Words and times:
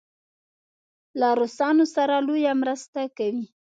له 1.19 1.29
روسانو 1.39 1.85
سره 1.95 2.15
لویه 2.27 2.53
مرسته 2.61 3.01
کوي. 3.17 3.45